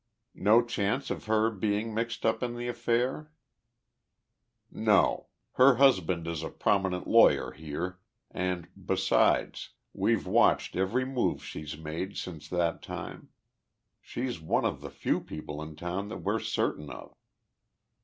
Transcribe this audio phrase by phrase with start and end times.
[0.33, 3.31] "No chance of her being mixed up in the affair?"
[4.71, 5.27] "No.
[5.51, 7.99] Her husband is a prominent lawyer here,
[8.31, 13.29] and, besides, we've watched every move she's made since that time.
[14.01, 17.13] She's one of the few people in town that we're certain of."